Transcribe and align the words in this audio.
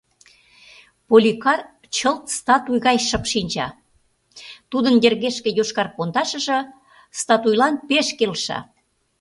Поликар 1.07 1.59
чылт 1.95 2.23
статуй 2.37 2.77
гай 2.87 2.97
шып 3.07 3.23
шинча, 3.31 3.67
тудын 4.71 4.95
йыргешке 5.03 5.49
йошкар 5.57 5.87
пондашыже 5.95 6.59
статуйлан 7.19 7.73
пеш 7.89 8.07
келша. 8.17 8.59